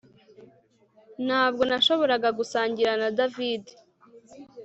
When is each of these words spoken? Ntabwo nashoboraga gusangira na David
Ntabwo 1.25 1.61
nashoboraga 1.69 2.29
gusangira 2.39 2.91
na 3.01 3.09
David 3.17 3.63